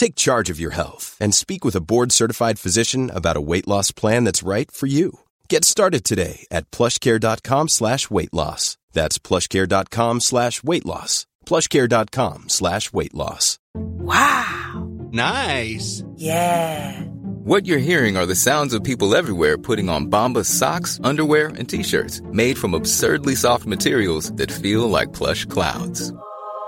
[0.00, 3.92] Take charge of your health and speak with a board-certified physician about a weight loss
[3.92, 5.20] plan that's right for you.
[5.50, 8.78] Get started today at plushcare.com slash weight loss.
[8.94, 11.26] That's plushcare.com slash weight loss.
[11.44, 13.58] plushcare.com slash weight loss.
[13.74, 14.88] Wow.
[15.12, 16.02] Nice.
[16.14, 17.02] Yeah.
[17.44, 21.68] What you're hearing are the sounds of people everywhere putting on Bombas socks, underwear, and
[21.68, 26.10] t-shirts made from absurdly soft materials that feel like plush clouds.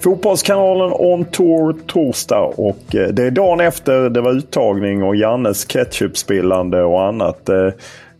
[0.00, 5.66] Fotbollskanalen On Tour torsdag och eh, det är dagen efter det var uttagning och Jannes
[5.68, 7.48] ketchupspillande och annat.
[7.48, 7.68] Eh,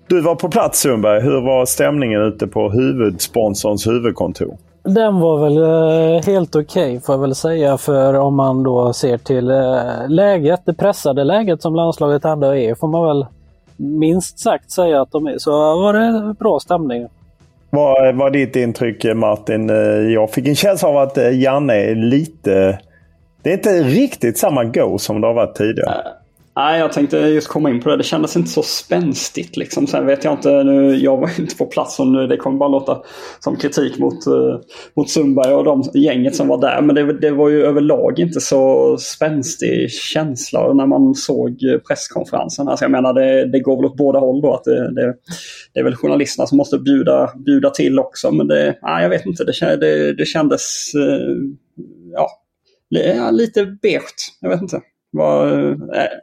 [0.08, 1.20] du var på plats Sundberg.
[1.22, 4.56] Hur var stämningen ute på huvudsponsorns huvudkontor?
[4.82, 8.92] Den var väl eh, helt okej okay, får jag väl säga för om man då
[8.92, 9.52] ser till
[10.08, 13.26] läget, det pressade läget som landslaget ändå är får man väl
[13.76, 15.38] minst sagt säga att de är.
[15.38, 17.08] Så var det bra stämning.
[17.70, 19.70] Vad var ditt intryck Martin?
[19.70, 19.76] Eh,
[20.12, 22.78] jag fick en känsla av att eh, Janne är lite...
[23.42, 25.91] Det är inte riktigt samma go som det har varit tidigare.
[25.91, 26.12] Eh,
[26.56, 27.97] Nej, jag tänkte just komma in på det.
[27.97, 29.56] Det kändes inte så spänstigt.
[29.56, 29.87] Liksom.
[29.87, 32.69] Sen vet jag inte, nu, jag var inte på plats och nu, det kommer bara
[32.69, 33.03] låta
[33.41, 34.61] som kritik mot, uh,
[34.97, 36.83] mot Sundberg och de gänget som var där.
[36.83, 42.69] Men det, det var ju överlag inte så spänstig känsla när man såg presskonferensen.
[42.69, 44.55] Alltså jag menar, det, det går väl åt båda håll då.
[44.55, 45.15] Att det, det,
[45.75, 48.31] det är väl journalisterna som måste bjuda, bjuda till också.
[48.31, 51.37] Men det, nej, jag vet inte, det, det, det kändes uh,
[52.12, 52.28] ja,
[53.31, 54.37] lite beige.
[54.41, 54.81] Jag vet inte.
[55.12, 55.76] Vad, äh.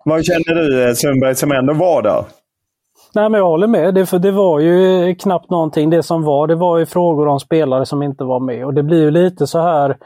[0.05, 2.25] Vad känner du Sundberg som ändå var där?
[3.15, 3.93] Nej, men jag håller med.
[3.93, 5.89] Det, för det var ju knappt någonting.
[5.89, 8.65] Det som var, det var ju frågor om spelare som inte var med.
[8.65, 9.97] Och det blir ju lite så här.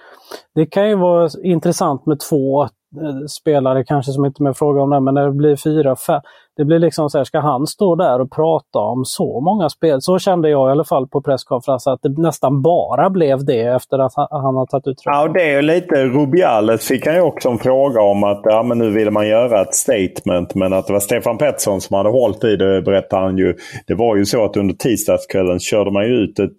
[0.55, 4.89] Det kan ju vara intressant med två Eh, spelare kanske som inte med fråga om
[4.89, 6.21] det, men när det blir fyra, fem.
[6.61, 10.01] Det blir liksom så här, ska han stå där och prata om så många spel?
[10.01, 13.99] Så kände jag i alla fall på presskonferensen, att det nästan bara blev det efter
[13.99, 17.49] att han har tagit ut Ja, och det är lite Rubiales fick han ju också
[17.49, 20.93] en fråga om att ja, men nu vill man göra ett statement, men att det
[20.93, 23.55] var Stefan Pettersson som hade hållit i det, berättade han ju.
[23.87, 26.55] Det var ju så att under tisdagskvällen körde man ju ut ett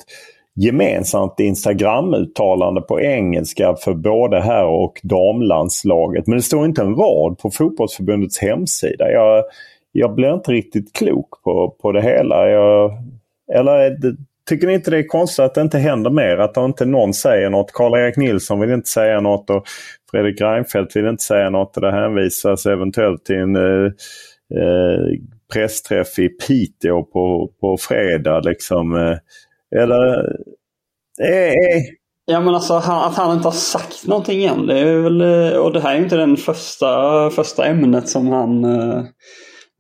[0.55, 6.27] gemensamt Instagram-uttalande på engelska för både här och damlandslaget.
[6.27, 9.11] Men det står inte en rad på fotbollsförbundets hemsida.
[9.11, 9.45] Jag,
[9.93, 12.49] jag blir inte riktigt klok på, på det hela.
[12.49, 12.93] Jag,
[13.55, 14.13] eller eh,
[14.49, 16.37] tycker ni inte det är konstigt att det inte händer mer?
[16.37, 17.73] Att inte någon säger något.
[17.73, 19.65] Karl-Erik Nilsson vill inte säga något och
[20.11, 21.77] Fredrik Reinfeldt vill inte säga något.
[21.77, 23.93] Och det hänvisas eventuellt till en eh,
[24.55, 25.19] eh,
[25.53, 28.41] pressträff i Piteå på, på fredag.
[28.41, 29.17] Liksom, eh,
[29.83, 30.37] eller...
[31.23, 31.83] Eh, eh.
[32.25, 34.67] Ja men alltså att han inte har sagt någonting än.
[34.67, 38.65] Det är väl, eh, och det här är inte den första, första ämnet som han
[38.65, 39.03] eh,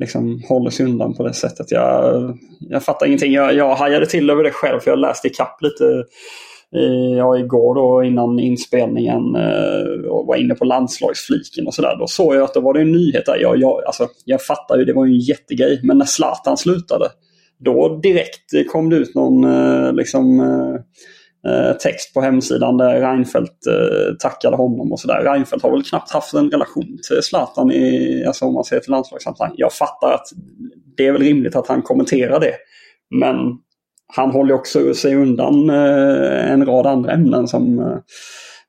[0.02, 1.70] liksom håller sig undan på det sättet.
[1.70, 3.32] Jag, jag fattar ingenting.
[3.32, 6.04] Jag, jag hajade till över det själv för jag läste ikapp lite
[7.18, 11.96] ja, igår då innan inspelningen eh, och var inne på landslagsfliken och sådär.
[11.98, 13.36] Då såg jag att det var det en nyhet där.
[13.40, 15.80] Jag, jag, alltså, jag fattar ju, det var ju en jättegrej.
[15.82, 17.08] Men när Zlatan slutade
[17.64, 20.80] då direkt kom det ut någon eh, liksom, eh,
[21.48, 25.22] Eh, text på hemsidan där Reinfeldt eh, tackade honom och sådär.
[25.24, 28.90] Reinfeldt har väl knappt haft en relation till Zlatan i, alltså om man ser till
[28.90, 29.54] landslagssammanhang.
[29.56, 30.26] Jag fattar att
[30.96, 32.54] det är väl rimligt att han kommenterar det.
[33.20, 33.36] Men
[34.14, 37.78] han håller också sig undan eh, en rad andra ämnen som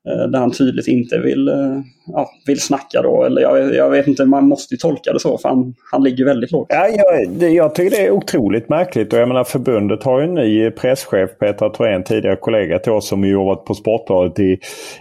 [0.08, 3.24] Eh, där han tydligt inte vill, eh, ja, vill snacka då.
[3.24, 6.24] Eller jag, jag, vet inte, man måste ju tolka det så för han, han ligger
[6.24, 6.66] väldigt lågt.
[6.70, 9.12] Ja, jag, jag tycker det är otroligt märkligt.
[9.12, 13.08] Och jag menar förbundet har ju en ny presschef, Petra Thorén, tidigare kollega till oss
[13.08, 14.58] som jobbat på Sportbladet i,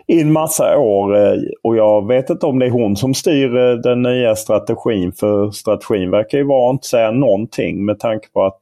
[0.07, 1.17] i en massa år.
[1.17, 3.49] Eh, och jag vet inte om det är hon som styr
[3.81, 5.11] den nya strategin.
[5.11, 8.59] För strategin verkar ju vara att inte säga någonting med tanke på att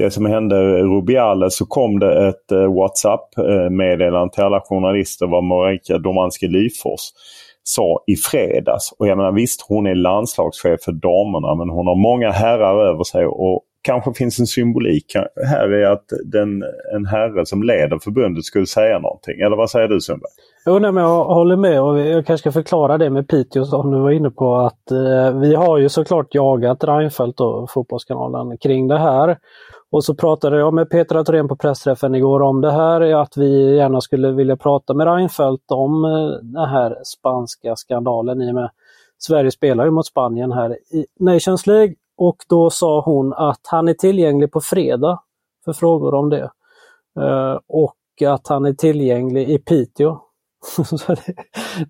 [0.00, 5.44] det som hände Rubiales så kom det ett eh, WhatsApp-meddelande eh, till alla journalister vad
[5.44, 7.00] Marika Domanski Lyfors
[7.62, 8.94] sa i fredags.
[8.98, 13.04] Och jag menar visst, hon är landslagschef för damerna men hon har många herrar över
[13.04, 15.16] sig och kanske finns en symbolik
[15.48, 16.62] här i att den,
[16.94, 19.40] en herre som leder förbundet skulle säga någonting.
[19.40, 20.30] Eller vad säger du Sundberg?
[20.66, 23.90] Jo, nej, men jag håller med och jag kanske ska förklara det med Piteå som
[23.90, 28.88] du var inne på att eh, vi har ju såklart jagat Reinfeldt och Fotbollskanalen kring
[28.88, 29.36] det här.
[29.92, 33.76] Och så pratade jag med Petra Thorén på pressträffen igår om det här, att vi
[33.76, 38.70] gärna skulle vilja prata med Reinfeldt om eh, den här spanska skandalen i och med
[39.18, 43.88] Sverige spelar ju mot Spanien här i Nations League och då sa hon att han
[43.88, 45.22] är tillgänglig på fredag
[45.64, 46.50] för frågor om det.
[47.20, 47.96] Eh, och
[48.26, 50.18] att han är tillgänglig i Piteå.
[51.06, 51.34] det,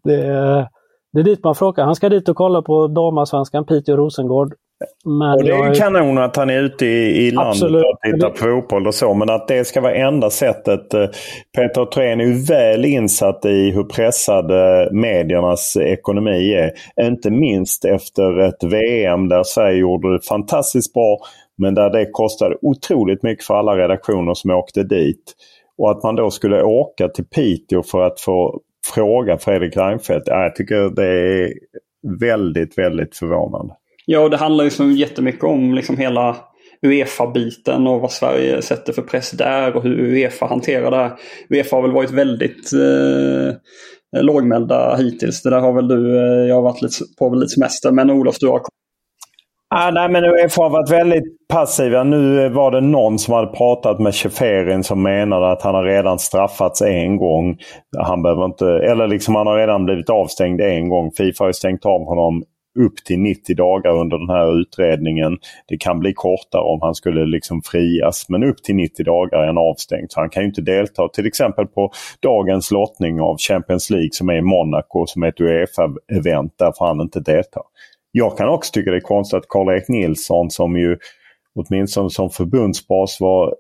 [0.03, 0.69] det,
[1.13, 1.85] det, är dit man frågar.
[1.85, 4.53] Han ska dit och kolla på damasvenskan Piteå-Rosengård
[5.05, 7.85] men och det är ju kanon att han är ute i, i landet Absolut.
[7.85, 9.15] och tittar på fotboll och så.
[9.15, 10.95] Men att det ska vara enda sättet.
[10.95, 11.07] Eh,
[11.57, 16.73] Peter Thorén är ju väl insatt i hur pressade mediernas ekonomi är.
[17.07, 21.19] Inte minst efter ett VM där Sverige gjorde det fantastiskt bra.
[21.59, 25.35] Men där det kostade otroligt mycket för alla redaktioner som åkte dit.
[25.79, 28.61] Och att man då skulle åka till Piteå för att få
[28.95, 30.29] fråga Fredrik Reinfeldt.
[30.29, 31.53] Jag tycker det är
[32.21, 33.75] väldigt, väldigt förvånande.
[34.13, 36.37] Ja, det handlar ju så jättemycket om liksom hela
[36.87, 40.97] Uefa-biten och vad Sverige sätter för press där och hur Uefa hanterar det.
[40.97, 41.13] här.
[41.51, 45.43] Uefa har väl varit väldigt eh, lågmälda hittills.
[45.43, 48.37] Det där har väl du, eh, jag har varit lite, på lite semester, men Olof
[48.41, 48.61] du har
[49.75, 52.05] Ah, nej, men Uefa har varit väldigt passiva.
[52.05, 55.85] Nu eh, var det någon som hade pratat med Cheferin som menade att han har
[55.85, 57.59] redan straffats en gång.
[57.99, 61.11] Han behöver inte, eller liksom han har redan blivit avstängd en gång.
[61.17, 62.43] Fifa har ju stängt av honom
[62.79, 65.39] upp till 90 dagar under den här utredningen.
[65.69, 69.47] Det kan bli kortare om han skulle liksom frias men upp till 90 dagar är
[69.47, 70.13] han avstängd.
[70.13, 74.29] Så han kan ju inte delta till exempel på dagens lottning av Champions League som
[74.29, 76.51] är i Monaco som är ett Uefa-event.
[76.59, 77.61] Där får han inte delta.
[78.13, 80.99] Jag kan också tycka det är konstigt att Karl-Erik Nilsson som ju
[81.55, 83.55] åtminstone som förbundsbas var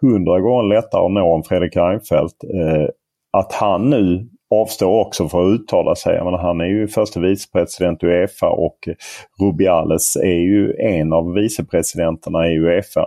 [0.00, 2.44] hundra gånger lättare att nå än Fredrik Reinfeldt.
[2.44, 2.88] Eh,
[3.32, 6.24] att han nu avstår också för att uttala sig.
[6.24, 8.88] Men han är ju förste vicepresident i Uefa och
[9.40, 13.06] Rubiales är ju en av vicepresidenterna i Uefa.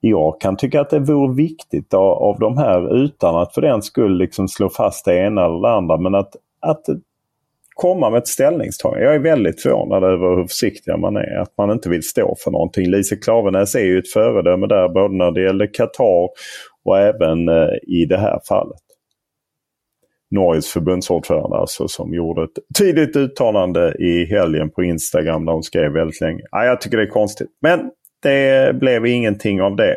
[0.00, 3.82] Jag kan tycka att det vore viktigt av, av de här utan att för den
[3.82, 5.96] skull liksom slå fast det ena eller det andra.
[5.96, 6.84] Men att, att
[7.74, 9.04] komma med ett ställningstagande.
[9.04, 11.38] Jag är väldigt förvånad över hur försiktiga man är.
[11.38, 12.90] Att man inte vill stå för någonting.
[12.90, 16.28] Lise Klavenäs är ju ett föredöme där både när det gäller Qatar
[16.84, 18.85] och även eh, i det här fallet.
[20.30, 25.92] Norges förbundsordförande alltså, som gjorde ett tydligt uttalande i helgen på Instagram där hon skrev
[25.92, 26.42] väldigt länge.
[26.50, 27.48] Ja, jag tycker det är konstigt.
[27.62, 27.90] Men
[28.22, 29.96] det blev ingenting av det.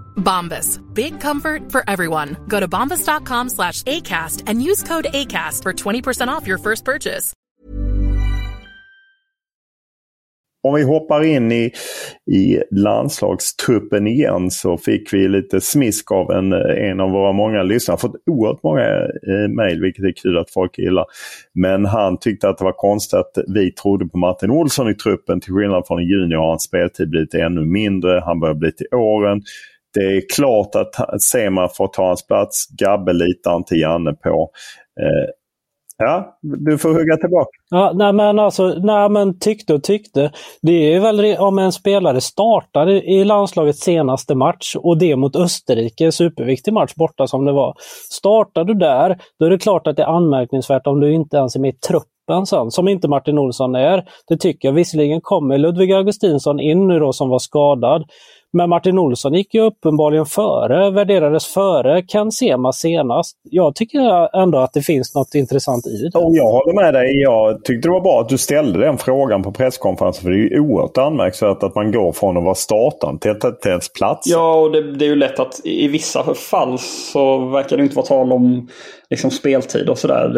[0.15, 0.79] Bombas.
[0.93, 2.37] Big comfort for everyone.
[2.47, 7.33] Go to bombas.com slash ACAST and use code ACAST for 20% off your first purchase.
[10.63, 11.71] om vi hoppar in i,
[12.31, 17.63] i landslagstruppen igen så fick vi lite smisk av en, eh, en av våra många
[17.63, 17.97] lyssnare.
[17.97, 18.85] Fått oerhört många
[19.27, 21.05] eh, mejl vilket är kul att folk gillar.
[21.53, 25.41] Men han tyckte att det var konstigt att vi trodde på Martin Olsson i truppen.
[25.41, 28.21] Till skillnad från i juni har hans speltid blivit ännu mindre.
[28.25, 29.41] Han börjar bli till åren.
[29.93, 32.67] Det är klart att Sema får ta hans plats.
[32.79, 34.49] Gabbe litar inte Janne på.
[35.01, 35.31] Eh,
[36.03, 37.49] Ja, du får hugga tillbaka.
[37.69, 40.31] Ja, nej men alltså, nej men tyckte och tyckte.
[40.61, 46.11] Det är väl om en spelare startar i landslagets senaste match och det mot Österrike,
[46.11, 47.75] superviktig match borta som det var.
[48.09, 51.55] Startar du där, då är det klart att det är anmärkningsvärt om du inte ens
[51.55, 54.03] är med i truppen sen, som inte Martin Olsson är.
[54.27, 54.73] Det tycker jag.
[54.73, 58.03] Visserligen kommer Ludvig Augustinsson in nu då som var skadad.
[58.53, 63.37] Men Martin Olsson gick ju uppenbarligen före, värderades före Ken Sema senast.
[63.43, 66.19] Jag tycker ändå att det finns något intressant i det.
[66.19, 67.21] Och jag håller med dig.
[67.21, 70.23] Jag tyckte det var bra att du ställde den frågan på presskonferensen.
[70.23, 73.65] För det är ju oerhört anmärkningsvärt att man går från att vara startande till att
[73.65, 74.27] ens plats.
[74.27, 77.95] Ja, och det, det, är ju lätt att i vissa fall så verkar det inte
[77.95, 78.67] vara tal om
[79.11, 80.37] liksom speltid och sådär.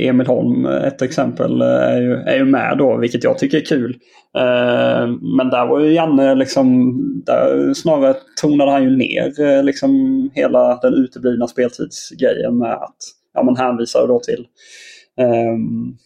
[0.00, 3.96] Emil Holm, ett exempel, är ju, är ju med då, vilket jag tycker är kul.
[4.38, 9.90] Eh, men där var ju Janne liksom, där snarare tonade han ju ner eh, liksom
[10.34, 12.96] hela den uteblivna speltidsgrejen med att
[13.34, 14.46] ja, man hänvisar då till
[15.56, 15.96] um,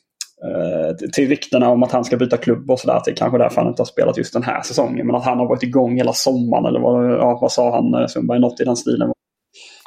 [1.14, 3.02] till ryktena om att han ska byta klubb och sådär.
[3.04, 5.06] Det är kanske därför han inte har spelat just den här säsongen.
[5.06, 8.40] Men att han har varit igång hela sommaren eller vad, ja, vad sa han Sundberg?
[8.40, 9.12] Något i den stilen.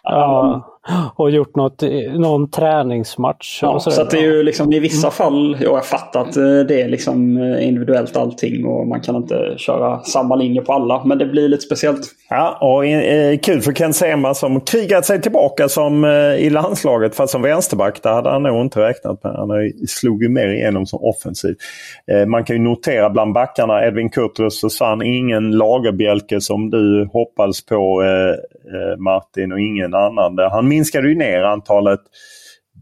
[0.03, 0.78] Ja,
[1.15, 1.83] och gjort något,
[2.13, 3.59] någon träningsmatch.
[3.61, 6.43] Ja, så, så det är ju liksom i vissa fall, och jag fattar att eh,
[6.43, 11.03] det är liksom eh, individuellt allting och man kan inte köra samma linje på alla.
[11.05, 11.99] Men det blir lite speciellt.
[12.29, 17.15] Ja, och eh, kul för Ken Sema som krigat sig tillbaka som eh, i landslaget
[17.15, 18.03] fast som vänsterback.
[18.03, 19.33] Det hade han nog inte räknat med.
[19.33, 19.49] Han
[19.87, 21.55] slog ju mer igenom som offensiv.
[22.11, 25.01] Eh, man kan ju notera bland backarna Edvin Kurtulus försvann.
[25.01, 28.29] Ingen lagerbjälke som du hoppades på eh,
[28.73, 30.37] eh, Martin och ingen annan.
[30.51, 31.99] Han minskade ju ner antalet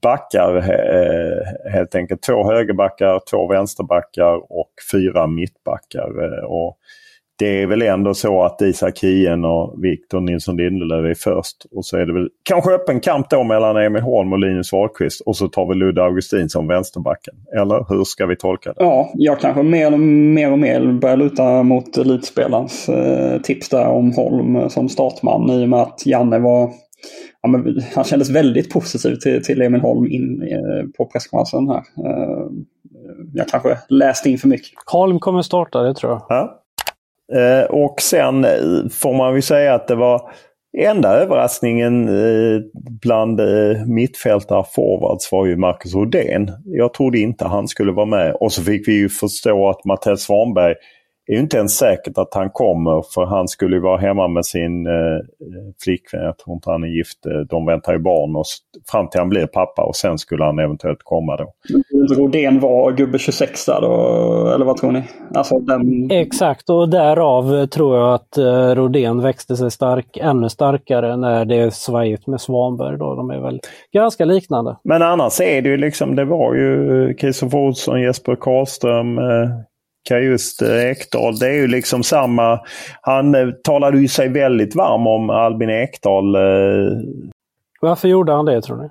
[0.01, 2.21] backar eh, helt enkelt.
[2.21, 6.23] Två högerbackar, två vänsterbackar och fyra mittbackar.
[6.23, 6.77] Eh, och
[7.39, 11.57] det är väl ändå så att Isak Hien och Victor Nilsson Lindelöf är först.
[11.71, 15.21] Och så är det väl kanske öppen kamp då mellan Emil Holm och Linus Wahlqvist.
[15.21, 17.33] Och så tar vi Ludde Augustin som vänsterbacken.
[17.57, 18.83] Eller hur ska vi tolka det?
[18.83, 24.13] Ja, jag kanske mer, mer och mer börjar luta mot elitspelarens eh, tips där om
[24.13, 26.71] Holm som startman i och med att Janne var
[27.41, 31.77] Ja, men han kändes väldigt positiv till, till Emil Holm in, eh, på presskonferensen här.
[31.77, 32.47] Eh,
[33.33, 34.71] jag kanske läste in för mycket.
[34.85, 36.25] Holm kommer starta, det tror jag.
[36.29, 36.63] Ja.
[37.33, 40.21] Eh, och sen eh, får man väl säga att det var
[40.77, 42.61] enda överraskningen eh,
[43.01, 43.41] bland
[43.87, 46.51] mittfältare forwards var ju Marcus Rodén.
[46.65, 48.35] Jag trodde inte han skulle vara med.
[48.35, 50.75] Och så fick vi ju förstå att Mattias Svanberg
[51.27, 54.45] är ju inte ens säkert att han kommer för han skulle ju vara hemma med
[54.45, 54.93] sin eh,
[55.83, 56.23] flickvän.
[56.23, 57.17] Jag tror inte han är gift.
[57.49, 58.45] De väntar ju barn och
[58.91, 61.53] fram till han blir pappa och sen skulle han eventuellt komma då.
[62.15, 65.03] Rodén var gubbe 26 där då, eller vad tror ni?
[65.33, 66.11] Alltså den...
[66.11, 71.55] Exakt och därav tror jag att eh, Rodén växte sig stark, ännu starkare när det
[71.55, 72.97] är svajigt med Svanberg.
[72.97, 73.15] Då.
[73.15, 73.59] De är väl
[73.93, 74.77] ganska liknande.
[74.83, 79.49] Men annars är det ju liksom, det var ju Kristoffer Olsson, Jesper Karlström, eh,
[80.15, 81.37] just Ekdal.
[81.39, 82.59] Det är ju liksom samma.
[83.01, 86.35] Han eh, talade ju sig väldigt varm om Albin Ekdal.
[86.35, 86.41] Eh.
[87.81, 88.89] Varför gjorde han det tror ni?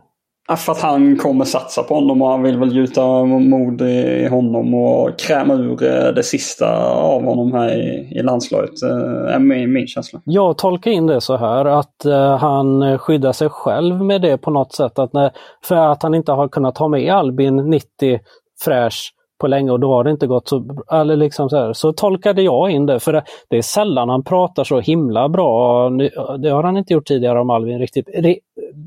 [0.57, 4.75] För att han kommer satsa på honom och han vill väl gjuta mod i honom
[4.75, 7.77] och kräma ur eh, det sista av honom här
[8.13, 8.83] i, landslaget.
[9.29, 10.21] är min, min känsla.
[10.25, 12.05] Jag tolkar in det så här att
[12.41, 14.99] han skyddar sig själv med det på något sätt.
[14.99, 15.31] Att när,
[15.65, 18.21] för att han inte har kunnat ha med Albin 90
[18.65, 21.73] fräsch på länge och då har det inte gått så eller liksom så, här.
[21.73, 23.01] så tolkade jag in det.
[23.01, 25.91] För det, det, är sällan han pratar så himla bra.
[26.39, 28.07] Det har han inte gjort tidigare om Alvin riktigt.
[28.23, 28.39] Det,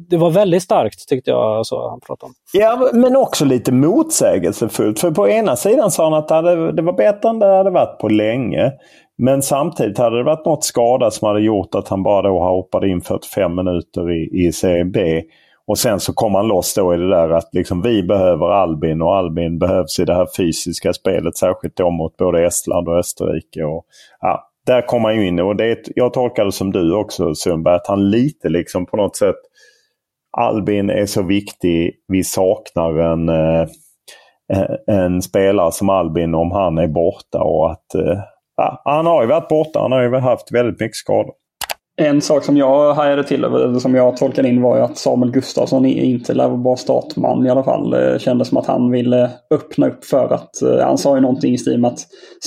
[0.09, 2.33] det var väldigt starkt tyckte jag alltså, han pratade om.
[2.53, 4.99] Ja, men också lite motsägelsefullt.
[4.99, 7.69] För på ena sidan sa han att det, hade, det var bättre än det hade
[7.69, 8.71] varit på länge.
[9.17, 12.89] Men samtidigt hade det varit något skada som hade gjort att han bara då hoppade
[12.89, 15.21] in 45 minuter i, i Serie B.
[15.69, 19.01] Och sen så kom han loss då i det där att liksom vi behöver Albin
[19.01, 21.37] och Albin behövs i det här fysiska spelet.
[21.37, 23.63] Särskilt då mot både Estland och Österrike.
[23.63, 23.85] Och,
[24.19, 27.75] ja, där kom han ju in och det, jag tolkar det som du också Sundberg,
[27.75, 29.35] att han lite liksom på något sätt
[30.37, 31.91] Albin är så viktig.
[32.07, 33.67] Vi saknar en, eh,
[34.53, 37.43] eh, en spelare som Albin om han är borta.
[37.43, 38.19] och att eh,
[38.57, 39.79] ja, Han har ju varit borta.
[39.79, 41.33] Han har ju haft väldigt mycket skador.
[42.01, 45.31] En sak som jag hajade till över, som jag tolkade in var ju att Samuel
[45.31, 47.89] Gustafsson inte lär vara startman i alla fall.
[47.89, 51.53] Det kändes som att han ville öppna upp för att, eh, han sa ju någonting
[51.53, 51.99] i stil med att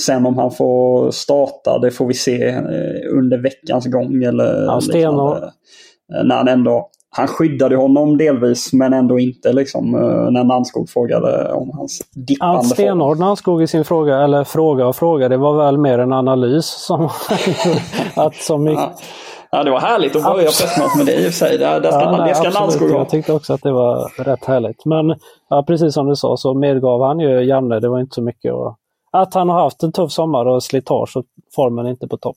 [0.05, 4.79] sen om han får starta, det får vi se eh, under veckans gång eller ja,
[4.79, 5.51] liknande.
[6.15, 9.91] Eh, när han ändå han skyddade honom delvis men ändå inte liksom
[10.31, 14.95] när Nannskog frågade om hans dippande Allt stenhård Nannskog i sin fråga, eller fråga och
[14.95, 17.03] fråga, det var väl mer en analys som
[18.15, 18.93] att mycket, ja.
[19.53, 21.57] Ja, det var härligt att börja pressmötet med det i och för sig.
[21.57, 22.97] Det, det ska, ja, nej, det ska Landskog ha.
[22.97, 24.85] Jag tyckte också att det var rätt härligt.
[24.85, 25.15] Men
[25.49, 28.53] ja, precis som du sa så medgav han ju Janne, det var inte så mycket
[28.53, 28.77] att...
[29.11, 32.35] Att han har haft en tuff sommar och slitage och formen inte på topp.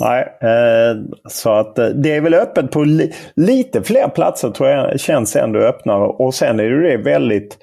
[0.00, 0.96] Nej, eh,
[1.28, 5.36] så att eh, det är väl öppet på li lite fler platser tror jag känns
[5.36, 6.06] ändå öppnare.
[6.06, 7.58] Och sen är det väldigt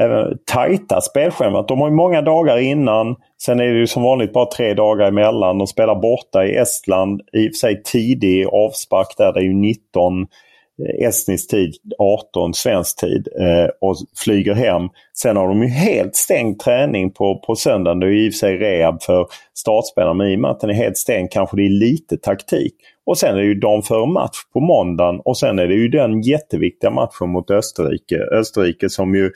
[0.00, 1.68] eh, tajta spelschemat.
[1.68, 3.16] De har ju många dagar innan.
[3.42, 5.58] Sen är det ju som vanligt bara tre dagar emellan.
[5.58, 7.20] De spelar borta i Estland.
[7.32, 9.32] I och för sig tidig avspark där.
[9.32, 14.88] Det är ju 19 eh, estnisk tid, 18 svensk tid eh, och flyger hem.
[15.14, 18.00] Sen har de ju helt stängd träning på, på söndagen.
[18.00, 20.60] Det är ju i och för sig rehab för startspelarna men i och med att
[20.60, 22.74] den är helt stängd kanske det är lite taktik.
[23.06, 25.88] Och sen är det ju dagen före match på måndagen och sen är det ju
[25.88, 28.18] den jätteviktiga matchen mot Österrike.
[28.32, 29.30] Österrike som ju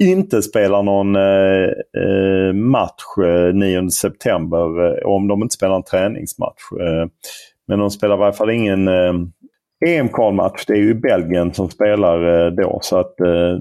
[0.00, 1.68] inte spelar någon eh,
[2.02, 6.62] eh match eh, 9 september eh, om de inte spelar en träningsmatch.
[7.68, 8.88] Men de spelar i varje fall ingen
[9.86, 10.64] EM-kvalmatch.
[10.66, 13.14] Det är ju Belgien som spelar då så att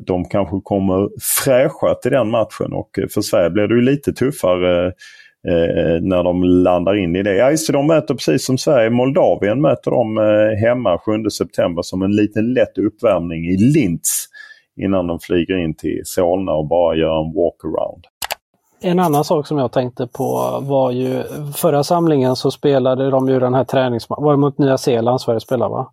[0.05, 1.09] de kanske kommer
[1.45, 4.93] fräscha till den matchen och för Sverige blir det ju lite tuffare
[6.01, 7.35] när de landar in i det.
[7.35, 10.17] Ja, just de möter precis som Sverige, Moldavien möter de
[10.65, 14.29] hemma 7 september som en liten lätt uppvärmning i Linz
[14.79, 18.05] innan de flyger in till Solna och bara gör en walkaround.
[18.81, 21.23] En annan sak som jag tänkte på var ju
[21.55, 25.39] förra samlingen så spelade de ju den här träningsmatchen, var det mot Nya Zeeland Sverige
[25.39, 25.91] spelade va?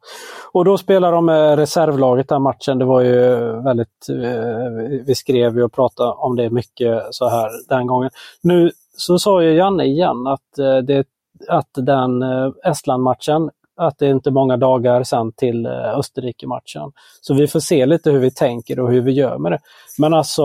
[0.52, 2.78] Och då spelade de med reservlaget den matchen.
[2.78, 7.48] Det var ju väldigt, eh, vi skrev ju och pratade om det mycket så här
[7.68, 8.10] den gången.
[8.42, 11.06] Nu så sa ju Janne igen att, eh, det,
[11.48, 12.22] att den
[12.64, 16.92] Estland-matchen att det är inte många dagar sen till eh, Österrike-matchen.
[17.20, 19.58] Så vi får se lite hur vi tänker och hur vi gör med det.
[19.98, 20.42] Men alltså,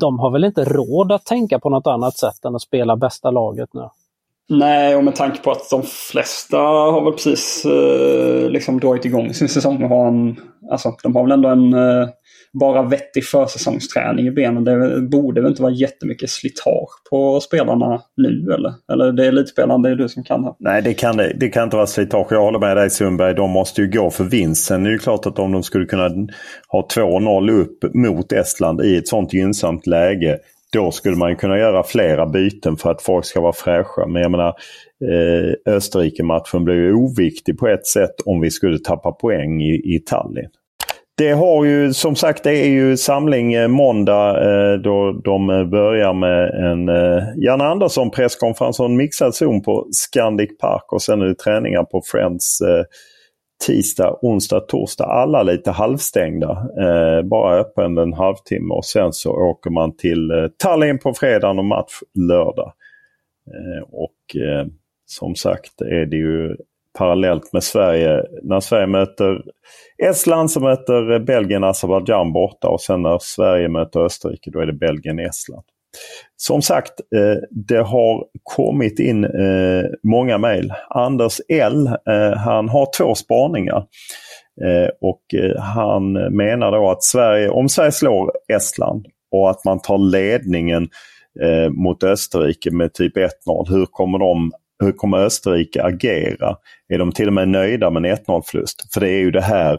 [0.00, 3.30] de har väl inte råd att tänka på något annat sätt än att spela bästa
[3.30, 3.88] laget nu?
[4.48, 9.34] Nej, och med tanke på att de flesta har väl precis eh, liksom dragit igång
[9.34, 9.82] sin säsong.
[9.82, 10.36] Och har en,
[10.70, 12.08] alltså, de har väl ändå en eh,
[12.52, 14.64] bara vettig försäsongsträning i benen.
[14.64, 18.72] Det borde väl inte vara jättemycket slitage på spelarna nu eller?
[18.92, 20.54] Eller det är elitspelarna, det är du som kan det.
[20.58, 22.32] Nej, det kan, det kan inte vara slitage.
[22.32, 23.34] Jag håller med dig Sundberg.
[23.34, 24.64] De måste ju gå för vinst.
[24.64, 26.10] Sen är det ju klart att om de skulle kunna
[26.68, 30.38] ha 2-0 upp mot Estland i ett sånt gynnsamt läge
[30.72, 34.06] då skulle man kunna göra flera byten för att folk ska vara fräscha.
[34.06, 34.48] Men jag menar
[35.04, 39.98] eh, Österrike-matchen blev ju oviktig på ett sätt om vi skulle tappa poäng i, i
[40.06, 40.50] Tallinn.
[41.20, 45.64] Det har ju som sagt det är ju samling eh, måndag eh, då de eh,
[45.64, 46.86] börjar med en
[47.42, 51.84] Janne Andersson presskonferens och en mixad zon på Scandic Park och sen är det träningar
[51.84, 52.58] på Friends
[53.66, 55.04] tisdag, onsdag, torsdag.
[55.04, 56.66] Alla lite halvstängda.
[57.24, 62.00] bara öppen en halvtimme och sen så åker man till Tallinn på fredagen och match
[62.28, 62.72] lördag.
[63.92, 64.36] och
[65.06, 66.56] som sagt är det ju
[67.00, 68.22] parallellt med Sverige.
[68.42, 69.42] När Sverige möter
[70.02, 74.72] Estland så möter Belgien Azerbajdzjan borta och sen när Sverige möter Österrike då är det
[74.72, 75.64] Belgien-Estland.
[76.36, 80.72] Som sagt, eh, det har kommit in eh, många mejl.
[80.88, 83.84] Anders L, eh, han har två spaningar.
[85.00, 85.22] Och
[85.58, 90.88] han menar då att Sverige, om Sverige slår Estland och att man tar ledningen
[91.70, 93.28] mot Österrike med typ 1-0,
[93.68, 96.56] hur kommer de hur kommer Österrike agera?
[96.88, 98.94] Är de till och med nöjda med en 1-0-förlust?
[98.94, 99.78] För det är ju det här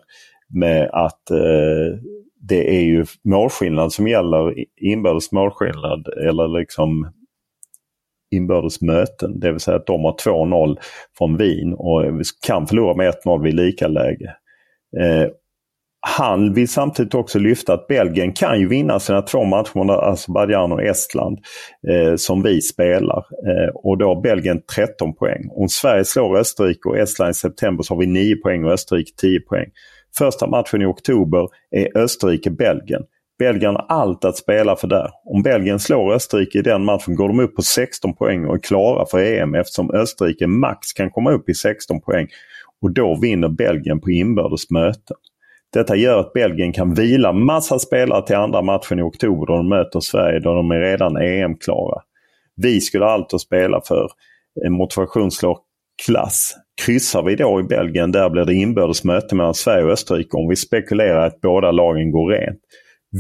[0.54, 2.00] med att eh,
[2.42, 7.12] det är ju målskillnad som gäller, inbördes målskillnad eller liksom
[8.32, 9.40] inbördes möten.
[9.40, 10.78] Det vill säga att de har 2-0
[11.18, 12.04] från Wien och
[12.48, 14.36] kan förlora med 1-0 vid lika läge.
[15.00, 15.28] Eh,
[16.04, 20.72] han vill samtidigt också lyfta att Belgien kan ju vinna sina två matcher mot Azerbajdzjan
[20.72, 21.40] och Estland
[21.88, 23.18] eh, som vi spelar.
[23.18, 25.50] Eh, och då har Belgien 13 poäng.
[25.52, 29.12] Om Sverige slår Österrike och Estland i september så har vi 9 poäng och Österrike
[29.18, 29.70] 10 poäng.
[30.18, 33.04] Första matchen i oktober är Österrike-Belgien.
[33.40, 35.10] Belgien har allt att spela för där.
[35.26, 38.60] Om Belgien slår Österrike i den matchen går de upp på 16 poäng och är
[38.60, 42.28] klara för EM eftersom Österrike max kan komma upp i 16 poäng.
[42.82, 45.18] Och då vinner Belgien på inbördes möten.
[45.74, 49.70] Detta gör att Belgien kan vila massa spelare till andra matchen i oktober då de
[49.70, 52.02] möter Sverige då de är redan EM-klara.
[52.56, 54.08] Vi skulle ha allt att spela för.
[54.66, 55.58] En motivationsslag
[56.06, 56.56] klass.
[56.86, 60.38] Kryssar vi då i Belgien, där blir det inbördes möte mellan Sverige och Österrike.
[60.38, 62.60] Om vi spekulerar att båda lagen går rent.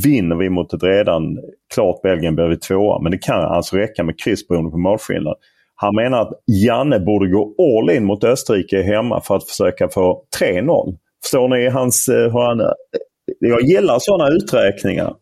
[0.03, 1.37] Vinner vi mot ett redan
[1.73, 3.01] klart Belgien blir vi tvåa.
[3.01, 5.35] Men det kan alltså räcka med kryss beroende på målskillnad.
[5.75, 6.31] Han menar att
[6.65, 10.97] Janne borde gå all in mot Österrike hemma för att försöka få 3-0.
[11.23, 12.73] Förstår ni hans, eh, hur han...
[13.39, 15.15] Jag gillar sådana uträkningar.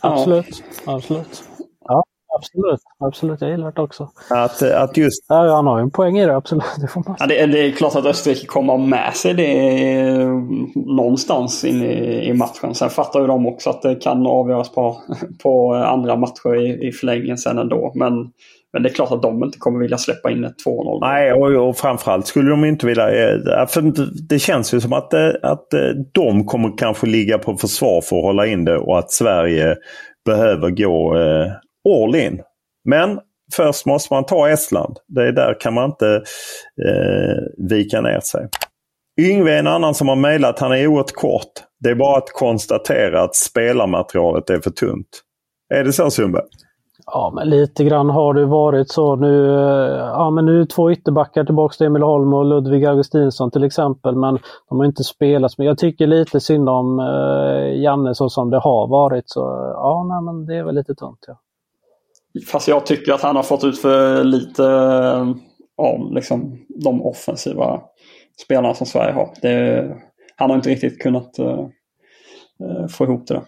[0.00, 0.46] Absolut.
[0.46, 0.64] Absolut.
[0.86, 1.44] Ja, absolut.
[2.98, 4.10] Absolut, jag gillar det också.
[4.30, 5.26] Att, att just...
[5.28, 6.64] Ja, han har ju en poäng i det, absolut.
[6.80, 10.24] Det, får man ja, det, det är klart att Österrike kommer med sig det
[10.74, 12.74] någonstans in i, i matchen.
[12.74, 14.96] Sen fattar ju de också att det kan avgöras på,
[15.42, 17.92] på andra matcher i, i förlängningen sen ändå.
[17.94, 18.32] Men
[18.72, 20.98] men det är klart att de inte kommer vilja släppa in ett 2-0.
[21.00, 23.08] Nej, och, och framförallt skulle de inte vilja...
[23.08, 23.92] Eh, för
[24.28, 25.80] det känns ju som att, eh, att eh,
[26.12, 29.76] de kommer kanske ligga på försvar för att hålla in det och att Sverige
[30.24, 31.16] behöver gå
[31.88, 32.42] all in.
[32.84, 33.20] Men
[33.56, 34.96] först måste man ta Estland.
[35.08, 36.22] Det är där kan man inte
[36.86, 38.48] eh, vika ner sig.
[39.20, 40.58] Yngve är en annan som har mejlat.
[40.58, 41.52] Han är oerhört kort.
[41.80, 45.22] Det är bara att konstatera att spelarmaterialet är för tunt.
[45.74, 46.44] Är det så Sundberg?
[47.06, 49.54] Ja, men lite grann har det varit så nu.
[49.54, 53.64] Eh, ja, men nu är två ytterbackar tillbaka till Emil Holm och Ludvig Augustinsson till
[53.64, 55.58] exempel, men de har inte spelat.
[55.58, 59.24] Men jag tycker lite synd om eh, Janne så som det har varit.
[59.26, 59.40] Så
[59.74, 61.18] ja, nej, men det är väl lite tunt.
[61.26, 61.40] Ja.
[62.46, 64.64] Fast jag tycker att han har fått ut för lite
[65.78, 67.80] av liksom, de offensiva
[68.44, 69.30] spelarna som Sverige har.
[69.42, 69.88] Det,
[70.36, 71.66] han har inte riktigt kunnat uh,
[72.88, 73.34] få ihop det.
[73.34, 73.42] Där.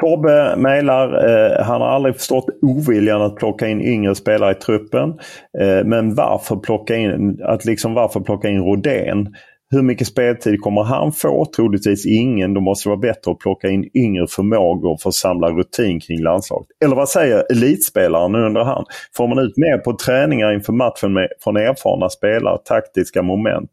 [0.00, 5.18] Tobbe mejlar, eh, han har aldrig förstått oviljan att plocka in yngre spelare i truppen.
[5.60, 9.34] Eh, men varför plocka in, att liksom varför plocka in Rodén?
[9.74, 11.46] Hur mycket speltid kommer han få?
[11.56, 12.54] Troligtvis ingen.
[12.54, 16.22] Då måste det vara bättre att plocka in yngre förmågor för att samla rutin kring
[16.22, 16.68] landslaget.
[16.84, 18.84] Eller vad säger elitspelaren undrar han.
[19.16, 23.70] Får man ut mer på träningar inför matchen med, från erfarna spelare, taktiska moment?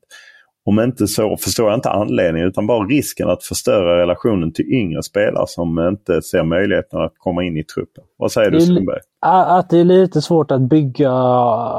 [0.65, 5.03] Om inte så förstår jag inte anledningen utan bara risken att förstöra relationen till yngre
[5.03, 8.03] spelare som inte ser möjligheten att komma in i truppen.
[8.17, 8.99] Vad säger du Sundberg?
[9.21, 11.13] Att det är lite svårt att bygga,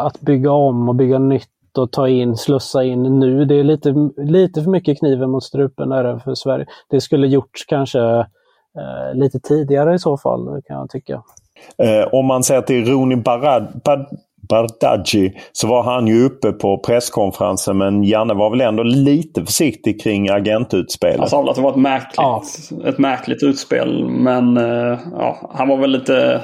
[0.07, 3.45] att bygga om och bygga nytt och ta in, slussa in nu.
[3.45, 6.67] Det är lite, lite för mycket kniven mot strupen det för Sverige.
[6.91, 8.01] Det skulle gjorts kanske
[8.79, 11.23] eh, lite tidigare i så fall kan jag tycka.
[11.79, 14.07] Eh, om man säger till Roni Barad, Bad,
[14.51, 20.03] Bardghji så var han ju uppe på presskonferensen men Janne var väl ändå lite försiktig
[20.03, 21.19] kring agentutspelet.
[21.19, 22.43] Han sa väl att det var ett märkligt, ja.
[22.85, 26.41] ett märkligt utspel men uh, ja, han var väl lite,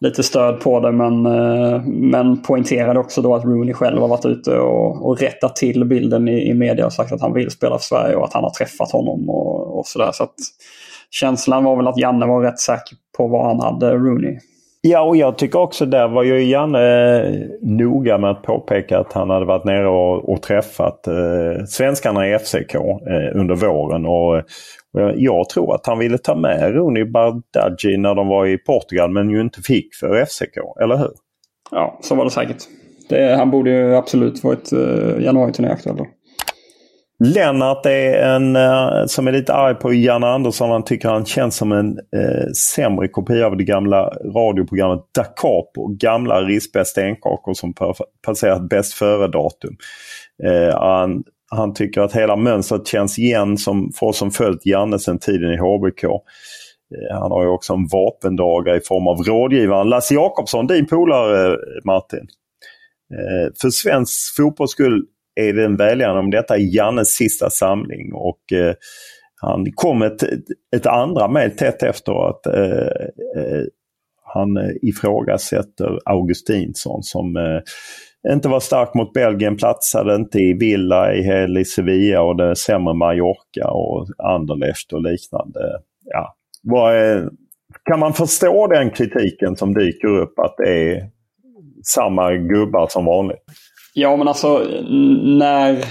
[0.00, 4.26] lite stöd på det men, eh, men poängterade också då att Rooney själv har varit
[4.26, 7.78] ute och, och rättat till bilden i, i media och sagt att han vill spela
[7.78, 10.10] för Sverige och att han har träffat honom och, och sådär.
[10.12, 10.34] Så att
[11.10, 14.38] känslan var väl att Janne var rätt säker på vad han hade Rooney.
[14.82, 19.12] Ja, och jag tycker också där var ju Janne eh, noga med att påpeka att
[19.12, 24.06] han hade varit nere och, och träffat eh, svenskarna i FCK eh, under våren.
[24.06, 24.44] Och, eh,
[25.16, 29.30] jag tror att han ville ta med Rooney Bardghji när de var i Portugal men
[29.30, 31.10] ju inte fick för FCK, eller hur?
[31.70, 32.62] Ja, så var det säkert.
[33.08, 36.06] Det, han borde ju absolut varit eh, januari-turné aktuell då.
[37.24, 40.70] Lennart är en uh, som är lite arg på Janne Andersson.
[40.70, 45.86] Han tycker han känns som en uh, sämre kopia av det gamla radioprogrammet Da Capo.
[45.86, 47.74] Gamla rispiga stenkakor som
[48.26, 49.76] passerat bäst före-datum.
[50.44, 54.98] Uh, han, han tycker att hela mönstret känns igen som, för oss som följt Janne
[54.98, 56.04] sedan tiden i HBK.
[56.04, 61.52] Eh, han har ju också en vapendragare i form av rådgivaren Lasse Jakobsson, din polare
[61.52, 62.26] eh, Martin.
[63.14, 68.12] Eh, för svensk fotbolls skull är det en vädjan om detta är Jannes sista samling.
[68.14, 68.40] Och
[69.40, 70.22] han kom ett,
[70.76, 72.46] ett andra mejl tätt efter att
[74.34, 77.60] han ifrågasätter Augustinsson som eh,
[78.28, 82.56] inte var stark mot Belgien, platsade inte i Villa, i hel i Sevilla och det
[82.56, 85.60] sämre Mallorca och Anderlecht och liknande.
[86.04, 86.36] Ja,
[86.92, 87.28] är,
[87.84, 91.10] kan man förstå den kritiken som dyker upp att det är
[91.94, 93.44] samma gubbar som vanligt?
[93.94, 94.58] Ja, men alltså
[95.38, 95.84] när,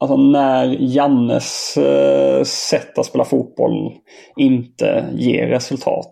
[0.00, 3.92] alltså, när Jannes eh, sätt att spela fotboll
[4.36, 6.10] inte ger resultat.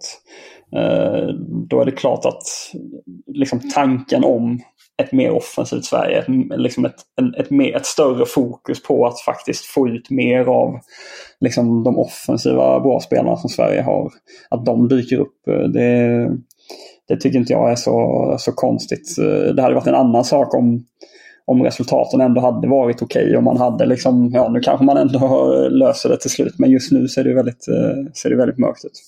[0.76, 1.28] Eh,
[1.68, 2.42] då är det klart att
[3.26, 4.60] liksom, tanken om
[5.02, 9.20] ett mer offensivt Sverige, ett, liksom ett, ett, ett, mer, ett större fokus på att
[9.20, 10.78] faktiskt få ut mer av
[11.40, 14.10] liksom, de offensiva bra spelarna som Sverige har.
[14.50, 15.48] Att de dyker upp.
[15.48, 16.30] Eh, det,
[17.08, 19.18] det tycker inte jag är så, så konstigt.
[19.18, 20.84] Eh, det hade varit en annan sak om,
[21.44, 24.96] om resultaten ändå hade varit okej okay och man hade liksom, ja nu kanske man
[24.96, 28.58] ändå löser det till slut men just nu ser det väldigt, eh, ser det väldigt
[28.58, 29.00] mörkt ut.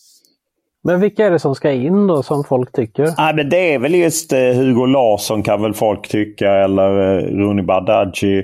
[0.86, 3.08] Men vilka är det som ska in då som folk tycker?
[3.16, 7.22] Ja, men det är väl just eh, Hugo Larsson kan väl folk tycka eller eh,
[7.22, 8.42] Rooney Badaji.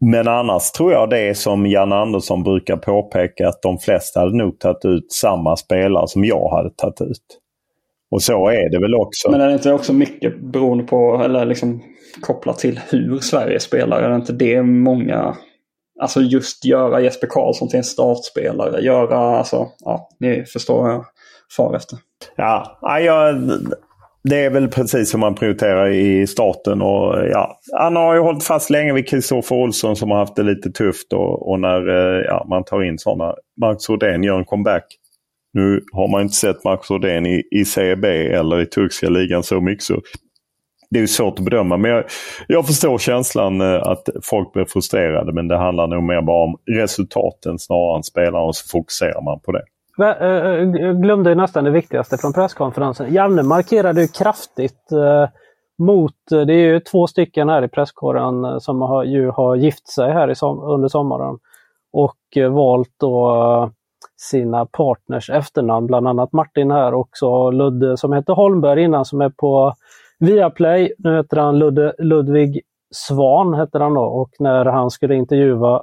[0.00, 4.36] Men annars tror jag det är som Jan Andersson brukar påpeka att de flesta hade
[4.36, 7.40] nog tagit ut samma spelare som jag hade tagit ut.
[8.10, 9.30] Och så är det väl också.
[9.30, 11.82] Men är det inte också mycket beroende på, eller liksom
[12.20, 14.02] kopplat till hur Sverige spelar?
[14.02, 15.36] Är det inte det många
[16.00, 18.80] Alltså just göra Jesper Karlsson till en startspelare.
[18.80, 21.04] Göra, alltså, ja, ni förstår
[21.56, 21.98] far efter.
[22.36, 23.50] Ja, jag,
[24.28, 26.82] det är väl precis som man prioriterar i starten.
[26.82, 30.42] Och, ja, han har ju hållit fast länge vid Kristoffer Olsson som har haft det
[30.42, 31.12] lite tufft.
[31.12, 33.34] Och, och när eh, ja, man tar in sådana.
[33.60, 34.84] Marcus Rodén gör en comeback.
[35.52, 39.60] Nu har man inte sett Marcus Rodén i, i CB eller i turkiska ligan så
[39.60, 39.84] mycket.
[39.84, 40.00] Så
[40.90, 41.76] det är svårt att bedöma.
[41.76, 42.04] Men jag,
[42.48, 45.32] jag förstår känslan eh, att folk blir frustrerade.
[45.32, 49.40] Men det handlar nog mer bara om resultaten snarare än spelarna och så fokuserar man
[49.40, 49.62] på det.
[50.00, 50.28] Eh, eh,
[50.80, 53.12] jag glömde nästan det viktigaste från presskonferensen.
[53.12, 55.28] Janne markerade ju kraftigt eh,
[55.78, 60.12] mot, det är ju två stycken här i presskåren som har, ju har gift sig
[60.12, 61.38] här i som, under sommaren.
[61.92, 62.18] Och
[62.50, 63.70] valt då
[64.16, 69.28] sina partners efternamn, bland annat Martin här också Ludde som hette Holmberg innan som är
[69.28, 69.74] på
[70.18, 70.92] Viaplay.
[70.98, 75.82] Nu heter han Ludde, Ludvig Svan heter han då och när han skulle intervjua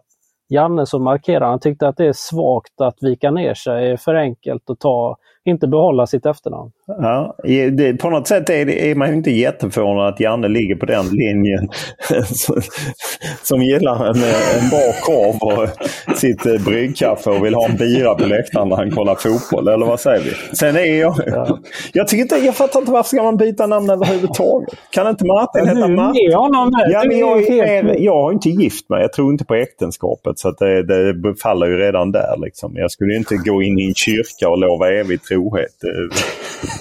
[0.51, 4.69] Janne så markerade han tyckte att det är svagt att vika ner sig för enkelt
[4.69, 6.71] och ta inte behålla sitt efternamn.
[6.87, 7.35] Ja,
[7.77, 11.05] det, på något sätt är, det, är man inte jätteförvånad att Janne ligger på den
[11.05, 11.69] linjen.
[13.43, 14.15] som gillar en,
[14.61, 15.69] en bra korv och
[16.17, 19.67] sitt eh, bryggkaffe och vill ha en bira på läktaren när han kollar fotboll.
[19.67, 20.55] Eller vad säger vi?
[20.55, 21.15] Sen är jag...
[21.25, 21.59] Ja.
[21.93, 24.79] Jag, tycker inte, jag fattar inte varför ska man byta namn överhuvudtaget?
[24.89, 26.33] Kan inte Martin heta Martin?
[26.33, 29.01] Honom ja, men jag, är, jag har inte gift mig.
[29.01, 30.39] Jag tror inte på äktenskapet.
[30.41, 32.37] Så det, det faller ju redan där.
[32.37, 32.71] Liksom.
[32.75, 35.83] Jag skulle inte gå in i en kyrka och lova evig trohet.
[35.83, 36.17] Eh,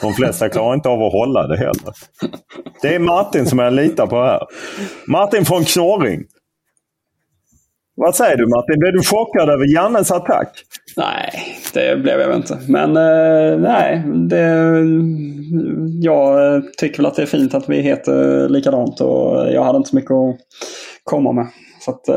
[0.02, 1.94] de flesta klarar inte av att hålla det heller.
[2.82, 4.46] Det är Martin som jag litar på här.
[5.06, 6.24] Martin från Knorring.
[7.94, 8.78] Vad säger du Martin?
[8.78, 10.64] Blev du chockad över Jannes attack?
[10.96, 11.32] Nej,
[11.74, 12.58] det blev jag inte.
[12.68, 14.74] Men eh, nej, det,
[16.00, 19.76] jag eh, tycker väl att det är fint att vi heter likadant och jag hade
[19.76, 20.36] inte så mycket att
[21.04, 21.46] komma med.
[21.80, 22.14] Så att, eh,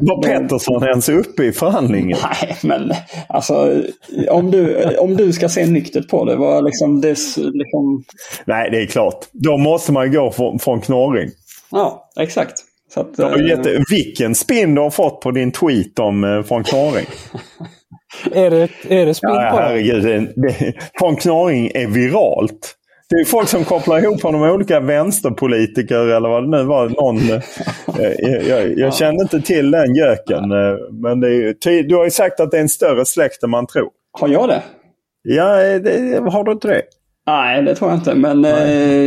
[0.00, 0.86] var Pettersson då...
[0.86, 2.18] ens uppe i förhandlingen?
[2.42, 2.92] Nej, men
[3.28, 3.82] alltså
[4.30, 6.36] om du, om du ska se nyktert på det.
[6.36, 8.04] Var liksom, det liksom...
[8.44, 9.18] Nej, det är klart.
[9.32, 11.30] Då måste man gå från, från knorring.
[11.70, 12.54] Ja, exakt.
[12.94, 13.72] Så att, du har gett, eh...
[13.90, 17.06] Vilken spin du har fått på din tweet om eh, från knorring.
[18.32, 20.32] är, det, är det spin ja, på herregud, det?
[20.36, 22.76] Det, från knorring är viralt.
[23.10, 26.88] Det är folk som kopplar ihop honom med olika vänsterpolitiker eller vad det nu var.
[26.88, 27.16] Någon,
[28.00, 30.52] eh, jag, jag kände inte till den göken.
[30.52, 33.66] Eh, men är, du har ju sagt att det är en större släkt än man
[33.66, 33.88] tror.
[34.20, 34.62] Har jag det?
[35.22, 36.82] Ja, det, har du inte det?
[37.26, 38.14] Nej, det tror jag inte.
[38.14, 38.50] Men eh,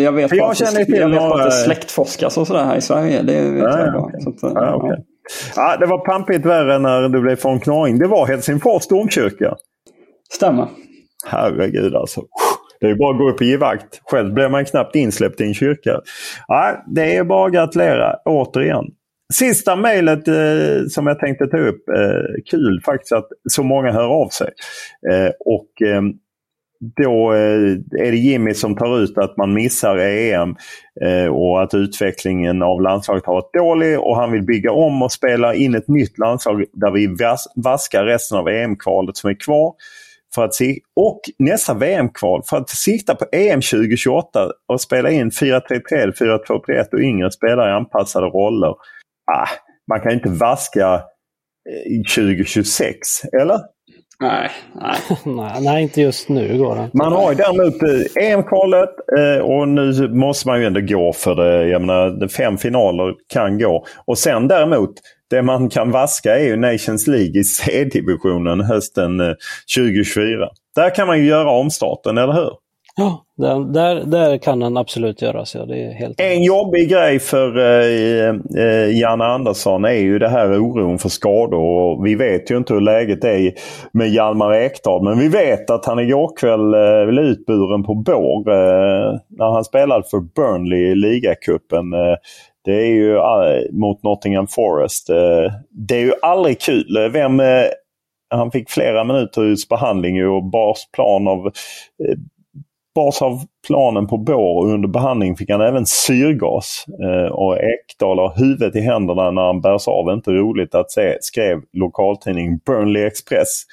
[0.04, 3.22] jag vet bara att, det, jag vet att det släktforskas och sådär här i Sverige.
[3.22, 4.20] Det vet ja, jag bara.
[4.20, 4.98] Så att, ja, okay.
[5.56, 8.00] ja, det var pampigt värre när du blev från Knaring.
[8.00, 9.56] Det var Helsingfors domkyrka.
[10.34, 10.68] Stämmer.
[11.26, 12.22] Herregud alltså.
[12.80, 14.02] Det är bara att gå upp och givakt.
[14.04, 16.02] Själv blir man knappt insläppt i en kyrka.
[16.48, 18.86] Ja, det är bara att gratulera återigen.
[19.34, 21.90] Sista mejlet eh, som jag tänkte ta upp.
[21.90, 24.50] Eh, kul faktiskt att så många hör av sig.
[25.12, 26.02] Eh, och eh,
[26.80, 30.56] då eh, är det Jimmy som tar ut att man missar EM
[31.02, 35.12] eh, och att utvecklingen av landslaget har varit dålig och han vill bygga om och
[35.12, 37.16] spela in ett nytt landslag där vi
[37.56, 39.74] vaskar resten av EM-kvalet som är kvar
[40.36, 45.30] för att se, och nästa VM-kval för att sikta på EM 2028 och spela in
[45.30, 48.76] 4-3-3 4-2-3-1 och yngre spelare i anpassade roller.
[49.32, 49.48] Ah,
[49.88, 51.02] man kan inte vaska
[52.16, 53.60] 2026, eh, eller?
[54.20, 54.52] Nej,
[55.24, 55.62] nej.
[55.62, 56.98] nej, inte just nu går det inte.
[56.98, 61.36] Man har ju däremot eh, EM-kvalet eh, och nu måste man ju ändå gå för
[61.36, 61.68] det.
[61.68, 63.86] Jag menar, fem finaler kan gå.
[64.06, 64.94] Och sen däremot
[65.30, 69.18] det man kan vaska är ju Nations League i C-divisionen hösten
[69.76, 70.44] 2024.
[70.44, 72.52] Eh, där kan man ju göra omstarten, eller hur?
[73.00, 75.56] Ja, där, där, där kan den absolut göras.
[75.56, 80.30] Ja, det är helt en jobbig grej för eh, eh, Janne Andersson är ju det
[80.30, 81.60] här oron för skador.
[81.60, 83.54] Och vi vet ju inte hur läget är
[83.92, 85.04] med Hjalmar Ekdal.
[85.04, 89.64] Men vi vet att han igår kväll eh, blev utburen på bår eh, när han
[89.64, 91.86] spelade för Burnley i ligacupen.
[92.68, 95.10] Det är ju eh, mot Nottingham Forest.
[95.10, 96.98] Eh, det är ju aldrig kul.
[96.98, 97.42] Eh, vem,
[98.30, 101.52] han fick flera minuters behandling och bars plan av
[102.96, 106.86] bars av planen på bår och under behandling fick han även syrgas.
[107.32, 110.14] och Ekdal har huvudet i händerna när han bärs av.
[110.14, 113.64] Inte roligt att se, skrev lokaltidningen Burnley Express.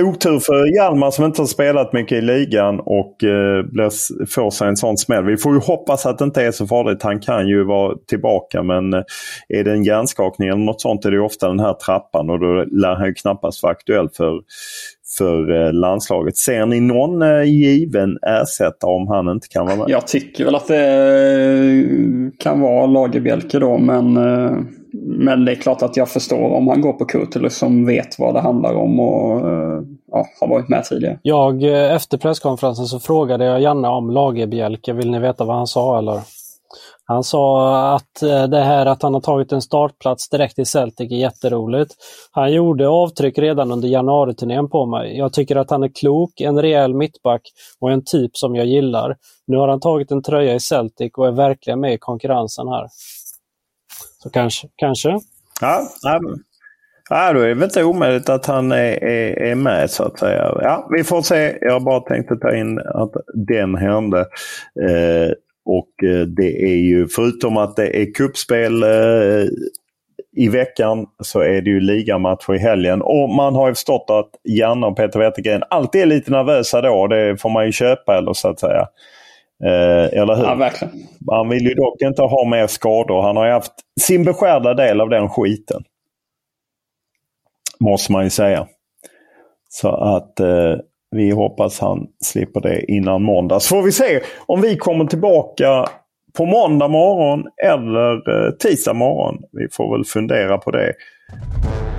[0.00, 3.90] Otur för Hjalmar som inte har spelat mycket i ligan och eh, blir,
[4.26, 5.24] får sig en sån smäll.
[5.24, 7.02] Vi får ju hoppas att det inte är så farligt.
[7.02, 9.02] Han kan ju vara tillbaka men eh,
[9.48, 12.64] är det en hjärnskakning eller något sånt är det ofta den här trappan och då
[12.70, 14.40] lär han ju knappast vara aktuell för,
[15.18, 16.36] för eh, landslaget.
[16.36, 19.86] Ser ni någon eh, given ersättare om han inte kan vara med?
[19.88, 24.56] Jag tycker väl att det eh, kan vara Lagerbielke då men eh,
[25.02, 28.34] men det är klart att jag förstår om han går på Kurtulus som vet vad
[28.34, 29.82] det handlar om och eh,
[30.12, 31.18] ja, har varit med tidigare.
[31.22, 34.92] Jag, eh, efter presskonferensen så frågade jag Janne om Lagerbielke.
[34.92, 36.20] Vill ni veta vad han sa eller?
[37.08, 41.12] Han sa att eh, det här att han har tagit en startplats direkt i Celtic
[41.12, 41.94] är jätteroligt.
[42.30, 45.18] Han gjorde avtryck redan under januariturnén på mig.
[45.18, 47.42] Jag tycker att han är klok, en rejäl mittback
[47.80, 49.16] och en typ som jag gillar.
[49.46, 52.86] Nu har han tagit en tröja i Celtic och är verkligen med i konkurrensen här.
[54.18, 54.68] Så kanske.
[54.76, 55.18] kanske.
[55.60, 56.20] Ja, ja,
[57.10, 60.18] ja, då är det väl inte omöjligt att han är, är, är, med så att
[60.18, 60.58] säga.
[60.60, 61.58] Ja, vi får se.
[61.60, 64.20] Jag bara tänkte ta in att den hände.
[64.88, 65.32] Eh,
[65.64, 69.48] och eh, det är ju förutom att det är kuppspel eh,
[70.36, 73.02] i veckan så är det ju ligamatch i helgen.
[73.02, 77.06] Och man har ju förstått att Janne och Peter Wettergren alltid är lite nervösa då.
[77.06, 78.86] Det får man ju köpa eller så att säga.
[79.64, 80.44] Eh, eller hur?
[80.44, 80.94] Ja, verkligen.
[81.30, 83.22] Han vill ju dock inte ha mer skador.
[83.22, 85.82] Han har ju haft sin beskärda del av den skiten.
[87.80, 88.66] Måste man ju säga.
[89.68, 90.74] Så att eh,
[91.10, 93.60] vi hoppas han slipper det innan måndag.
[93.60, 95.86] Så får vi se om vi kommer tillbaka
[96.36, 98.12] på måndag morgon eller
[98.46, 99.42] eh, tisdag morgon.
[99.52, 100.92] Vi får väl fundera på det.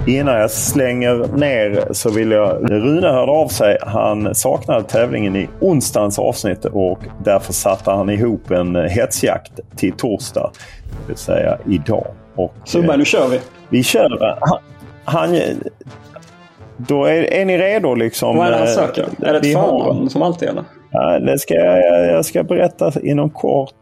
[0.07, 2.71] Innan jag slänger ner så vill jag...
[2.71, 3.77] Rune hörde av sig.
[3.81, 10.51] Han saknade tävlingen i onsdagens avsnitt och därför satte han ihop en hetsjakt till torsdag.
[10.83, 12.07] Det vill säga idag.
[12.35, 13.39] Och, Sundberg, nu kör vi!
[13.69, 14.37] Vi kör.
[14.39, 14.59] Han,
[15.05, 15.39] han,
[16.77, 18.37] då är, är ni redo liksom?
[18.37, 19.07] Vad är det han söker?
[19.21, 20.63] Är det ett förnamn som alltid eller?
[20.91, 23.73] Ja, det ska jag, jag ska berätta inom kort.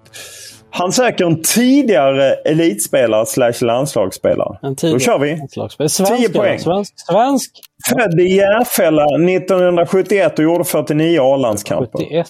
[0.77, 4.57] Han söker en tidigare elitspelare slash landslagsspelare.
[4.61, 5.47] Då kör vi.
[5.89, 6.59] Svensk, 10 poäng.
[6.59, 6.93] Svensk.
[6.97, 7.51] Svensk.
[7.89, 11.99] Född i Järfälla 1971 och gjorde 49 A-landskamper.
[11.99, 12.27] 71.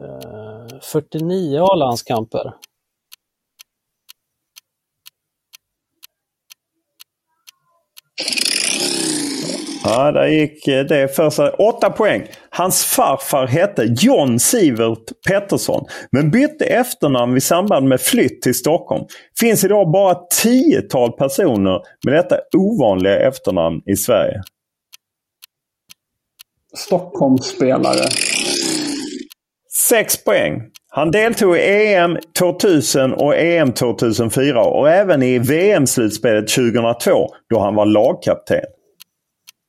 [0.00, 2.52] Eh, 49 A-landskamper.
[9.84, 11.50] Ja, där gick eh, det för sig.
[11.50, 12.26] Åtta poäng.
[12.56, 19.04] Hans farfar hette John Sivert Pettersson men bytte efternamn i samband med flytt till Stockholm.
[19.40, 24.42] Finns idag bara tiotal personer med detta ovanliga efternamn i Sverige.
[26.76, 28.08] Stockholmsspelare.
[29.88, 30.62] Sex poäng.
[30.88, 37.74] Han deltog i EM 2000 och EM 2004 och även i VM-slutspelet 2002 då han
[37.74, 38.64] var lagkapten.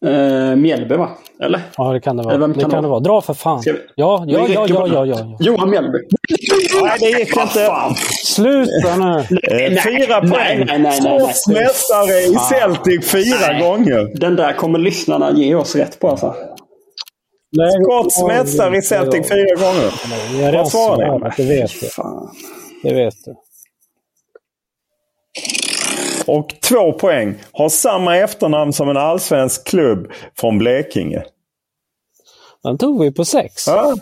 [0.05, 1.09] Eh, Mjällby va?
[1.43, 1.61] Eller?
[1.77, 2.37] Ja, det kan det vara.
[2.37, 2.99] Vem det kan kan det vara.
[2.99, 3.61] Dra för fan.
[3.65, 5.37] Vi- Ja, ja, ja, ja, ja, ja.
[5.39, 5.97] Johan Mjällby.
[6.83, 7.69] Nej, det gick inte.
[8.25, 9.23] Sluta nu!
[9.83, 10.31] Fyra nej, poäng.
[10.31, 11.19] nej, nej, nej, nej.
[11.19, 13.61] Trots mästare i Celtic fyra Nej.
[13.61, 14.19] gånger.
[14.19, 16.35] Den där kommer lyssnarna ge oss rätt på alltså.
[17.57, 20.51] Nej, Trots mästare i Celtic fyra gånger.
[20.57, 21.29] Vad svarar ni?
[21.43, 21.87] det vet du.
[22.89, 23.33] Det vet du.
[26.27, 27.35] Och två poäng.
[27.51, 30.07] Har samma efternamn som en allsvensk klubb
[30.39, 31.23] från Blekinge.
[32.63, 33.67] Den tog vi på sex.
[33.67, 33.95] Ja.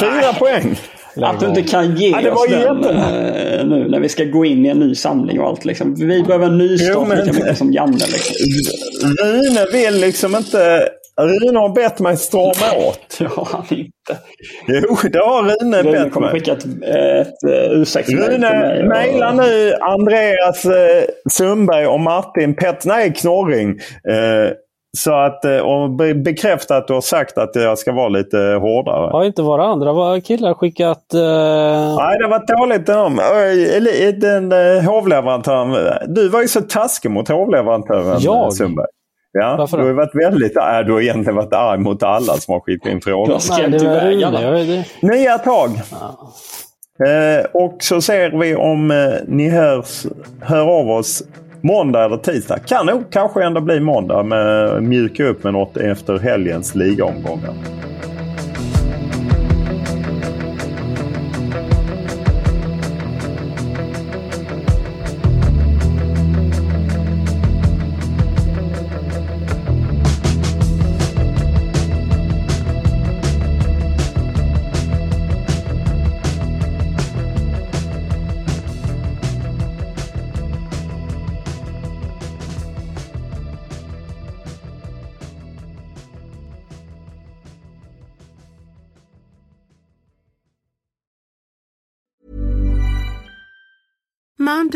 [0.00, 0.78] Fyra poäng.
[1.16, 4.24] Att du inte kan ge Ja, det var oss den eh, nu när vi ska
[4.24, 5.64] gå in i en ny samling och allt.
[5.64, 5.94] Liksom.
[5.94, 7.92] Vi behöver en ny Jo, start men- lika mycket som Janne.
[8.06, 8.34] Liksom.
[9.24, 10.88] Rune vill liksom inte...
[11.26, 13.00] Rune har bett mig strama åt.
[13.18, 14.22] Det har han inte.
[14.68, 16.40] Jo, det har Rune Rune bett kommer mig.
[16.40, 18.82] skicka ett, ett, ett ursäktsmejl till Rune, mig.
[18.82, 23.70] och- mejla nu Andreas eh, Sundberg och Martin Pett, nej, Knorring.
[24.08, 24.52] Eh,
[24.98, 28.36] så att, eh, och be- bekräfta att du har sagt att jag ska vara lite
[28.36, 29.10] hårdare.
[29.12, 31.14] Har inte våra andra var- killar skickat...
[31.14, 33.18] eh, Nej, det var dåligt de.
[33.76, 35.76] Eller Den eh, hovleverantören.
[36.14, 38.52] Du var ju så taskig mot hovleverantören Jag?
[38.52, 38.86] Sundberg.
[39.32, 39.88] Ja, Varför du då?
[39.88, 40.84] har varit väldigt arg.
[40.84, 43.28] Du har egentligen varit arg mot alla som har skickat in frågor.
[43.28, 44.64] Jag har skrämt iväg alla.
[45.02, 45.70] Nya tag.
[47.06, 50.06] Eh, och så ser vi om eh, ni hörs,
[50.40, 51.22] hör av oss
[51.60, 52.58] måndag eller tisdag.
[52.58, 57.54] Kan nog kanske ändå bli måndag med mjuka upp med något efter helgens ligaomgångar.